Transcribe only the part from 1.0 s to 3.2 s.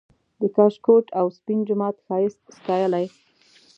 او سپین جومات ښایست ستایلی